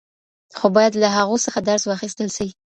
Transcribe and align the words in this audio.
خو 0.57 0.67
باید 0.75 0.93
له 1.03 1.07
هغو 1.17 1.35
څخه 1.45 1.59
درس 1.69 1.83
واخیستل 1.85 2.29
سي. 2.37 2.47